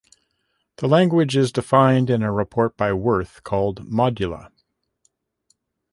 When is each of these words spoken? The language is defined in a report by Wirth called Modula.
The 0.77 0.87
language 0.87 1.37
is 1.37 1.51
defined 1.51 2.09
in 2.09 2.23
a 2.23 2.31
report 2.31 2.75
by 2.75 2.91
Wirth 2.91 3.43
called 3.43 3.87
Modula. 3.87 4.51